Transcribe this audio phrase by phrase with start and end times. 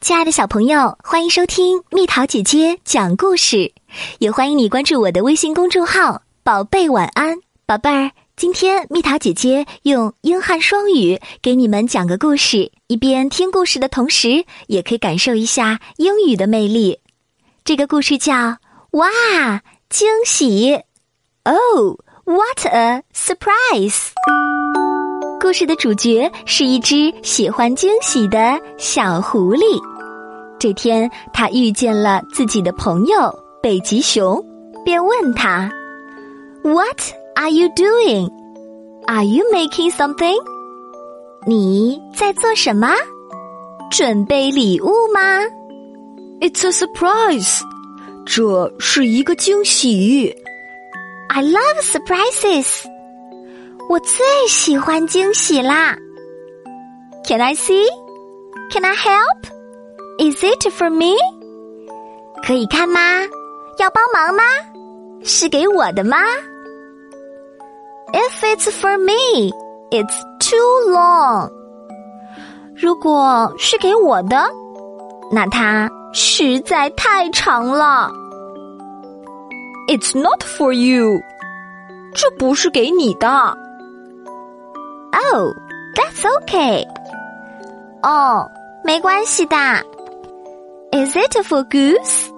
[0.00, 3.70] 亲爱的小朋友，欢迎收听蜜桃姐姐讲故事，
[4.18, 8.10] 也欢迎你关注我的微信公众号“宝贝晚安宝贝儿”。
[8.34, 17.00] 今天蜜桃姐姐用英汉双语给你们讲个故事，一边听故事的同时，也可以感受一下英语的魅力。
[17.62, 18.32] 这个故事叫
[18.92, 19.06] 《哇
[19.90, 20.72] 惊喜》
[21.44, 24.12] ，Oh what a surprise！
[25.42, 29.89] 故事的主角是一只喜欢惊喜的小狐狸。
[30.60, 34.44] 这天，他遇见了自己的朋友北极熊，
[34.84, 35.72] 便问他
[36.62, 37.00] ：“What
[37.34, 38.30] are you doing?
[39.06, 40.36] Are you making something？”
[41.46, 42.92] 你在做什么？
[43.90, 45.40] 准备礼物吗
[46.40, 47.62] ？It's a surprise，
[48.26, 50.36] 这是一个惊喜。
[51.30, 52.84] I love surprises，
[53.88, 55.96] 我最喜欢惊喜啦。
[57.24, 57.86] Can I see?
[58.70, 59.59] Can I help?
[60.20, 61.14] Is it for me？
[62.46, 63.00] 可以看吗？
[63.78, 64.42] 要帮忙吗？
[65.24, 66.18] 是给我的吗
[68.12, 69.50] ？If it's for me,
[69.90, 71.50] it's too long。
[72.76, 74.44] 如果是给我的，
[75.32, 78.12] 那它实在太长了。
[79.88, 81.18] It's not for you。
[82.14, 83.26] 这不是给你的。
[85.32, 85.54] Oh,
[85.94, 86.86] that's okay。
[88.02, 88.50] 哦，
[88.84, 89.56] 没关系的。
[90.91, 92.31] Is it for Goose?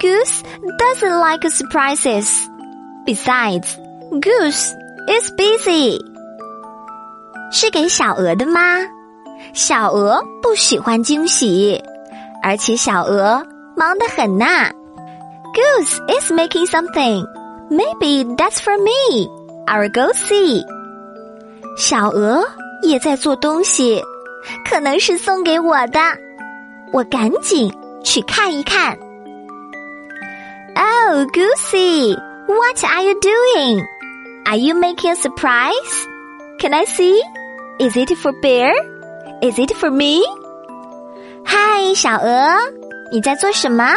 [0.00, 0.42] Goose
[0.78, 2.48] doesn't like surprises.
[3.06, 3.78] Besides,
[4.10, 4.74] Goose
[5.08, 5.98] is busy.
[7.52, 8.60] 是给小鹅的吗？
[9.52, 11.82] 小鹅不喜欢惊喜，
[12.42, 14.70] 而且小鹅忙得很呐。
[15.54, 17.26] Goose is making something.
[17.70, 19.28] Maybe that's for me.
[19.66, 20.62] I'll go see.
[21.76, 22.44] 小鹅
[22.82, 24.02] 也在做东西，
[24.68, 26.00] 可能是送给我的。
[26.92, 28.98] 我赶紧去看一看。
[30.76, 32.16] Oh, Goosey,
[32.46, 33.84] what are you doing?
[34.44, 36.06] Are you making a surprise?
[36.58, 37.20] Can I see?
[37.78, 38.72] Is it for Bear?
[39.40, 40.20] Is it for me?
[41.44, 42.56] 嗨，小鹅，
[43.12, 43.94] 你在做什么？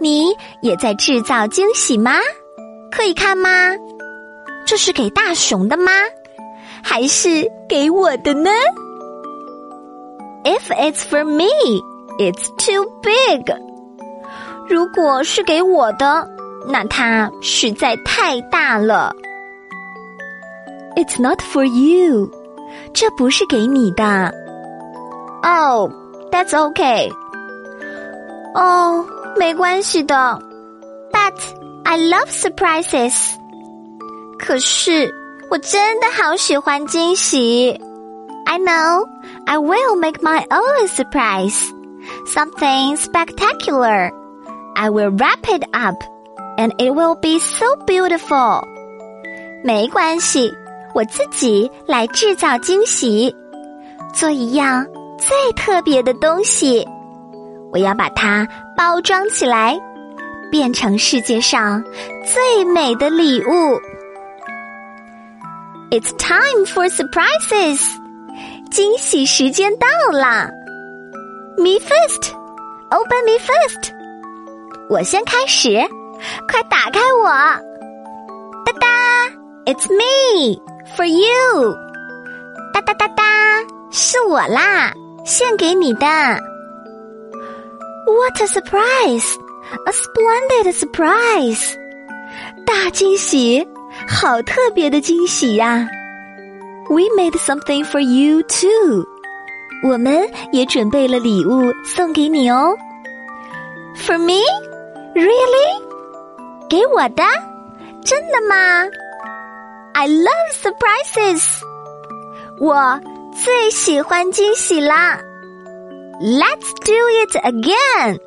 [0.00, 2.18] 你也在制造惊喜吗？
[2.90, 3.50] 可以看吗？
[4.66, 5.92] 这是给大熊的吗？
[6.82, 8.50] 还是给我的呢？
[10.44, 11.46] If it's for me,
[12.18, 13.52] It's too big。
[14.68, 16.28] 如果是给我的，
[16.66, 19.14] 那它实在太大了。
[20.96, 22.30] It's not for you。
[22.92, 24.32] 这不是给你的。
[25.42, 25.90] Oh,
[26.30, 27.12] that's okay。
[28.54, 29.04] 哦，
[29.36, 30.40] 没关系的。
[31.12, 31.34] But
[31.84, 33.34] I love surprises。
[34.38, 35.14] 可是
[35.50, 37.80] 我真的好喜欢惊喜。
[38.46, 39.06] I know
[39.44, 41.70] I will make my own surprise
[42.25, 44.11] Something spectacular.
[44.75, 45.97] I will wrap it up,
[46.57, 48.63] and it will be so beautiful.
[49.63, 50.51] 没关系，
[50.93, 53.35] 我自己来制造惊喜，
[54.13, 54.85] 做一样
[55.17, 56.87] 最特别的东西。
[57.71, 59.79] 我要把它包装起来，
[60.49, 61.83] 变成世界上
[62.25, 63.79] 最美的礼物。
[65.91, 67.81] It's time for surprises.
[68.71, 69.87] 惊喜时间到
[70.17, 70.49] 了。
[71.60, 72.32] Me first,
[72.90, 73.92] open me first.
[74.88, 75.70] 我先开始，
[76.48, 77.28] 快打开我！
[78.64, 78.86] 哒哒，
[79.64, 80.60] It's me
[80.96, 81.76] for you。
[82.72, 83.24] 哒哒哒哒，
[83.90, 84.92] 是我啦，
[85.24, 86.06] 献给你的。
[88.06, 89.34] What a surprise!
[89.84, 91.74] A splendid surprise!
[92.64, 93.66] 大惊喜，
[94.08, 95.88] 好特别的惊喜呀！
[96.88, 99.06] We made something for you too.
[99.83, 100.21] 我们
[100.51, 102.77] 也准备了礼物送给你哦。
[103.95, 104.41] For me,
[105.13, 105.81] really？
[106.69, 107.23] 给我的？
[108.03, 108.55] 真的吗
[109.93, 111.61] ？I love surprises。
[112.59, 112.99] 我
[113.43, 115.19] 最喜欢惊喜啦。
[116.21, 116.93] Let's do
[117.25, 118.19] it again。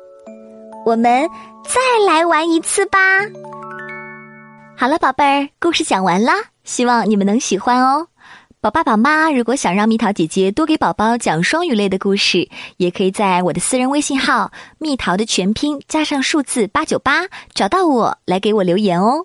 [0.85, 1.29] 我们
[1.63, 2.99] 再来玩一次吧。
[4.77, 8.07] 好了，宝贝儿，故事讲完啦，希望你们能喜欢哦。
[8.65, 14.51] 宝爸宝妈，如果想让蜜桃姐姐多给宝宝讲双语类的故事，也可以在我的私人微信号
[14.81, 19.23] “蜜桃”的全拼加上数字八九八找到我，来给我留言哦。